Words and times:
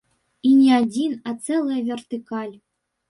І 0.51 0.53
не 0.61 0.71
адзін, 0.77 1.13
а 1.31 1.35
цэлая 1.45 1.81
вертыкаль. 1.91 2.53